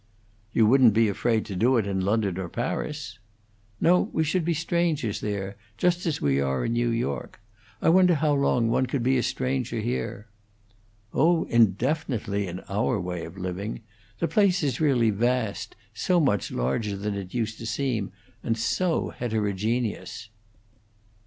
[0.51, 3.19] "You wouldn't be afraid to do it in London or Paris?"
[3.79, 7.39] "No; we should be strangers there just as we are in New York.
[7.83, 10.25] I wonder how long one could be a stranger here."
[11.13, 13.81] "Oh, indefinitely, in our way of living.
[14.17, 18.11] The place is really vast, so much larger than it used to seem,
[18.43, 20.29] and so heterogeneous."